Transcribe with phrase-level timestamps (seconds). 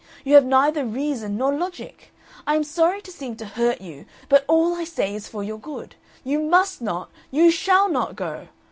[0.25, 2.11] You have neither reason nor logic.
[2.47, 5.59] I am sorry to seem to hurt you, but all I say is for your
[5.59, 5.93] good.
[6.23, 8.47] You MUST not, you SHALL not go.